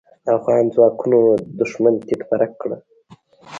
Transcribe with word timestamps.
افغان 0.37 0.63
ځواکونو 0.73 1.19
دوښمن 1.57 1.93
تيت 2.07 2.19
و 2.23 2.27
پرک 2.29 2.51
کړ. 2.61 2.69